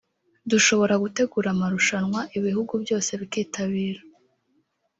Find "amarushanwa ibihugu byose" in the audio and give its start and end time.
1.55-3.11